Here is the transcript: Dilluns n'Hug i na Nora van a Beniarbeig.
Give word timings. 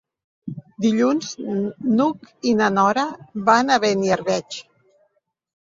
Dilluns 0.85 1.29
n'Hug 1.99 2.31
i 2.53 2.55
na 2.63 2.73
Nora 2.79 3.07
van 3.53 3.71
a 3.71 3.79
Beniarbeig. 3.87 4.61